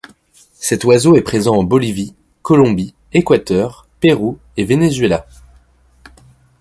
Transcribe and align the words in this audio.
Cet 0.55 0.83
oiseau 0.85 1.15
est 1.15 1.21
présent 1.21 1.53
en 1.55 1.63
Bolivie, 1.63 2.15
Colombie, 2.41 2.95
Équateur, 3.13 3.87
Pérou 3.99 4.39
et 4.57 4.65
Venezuela. 4.65 5.27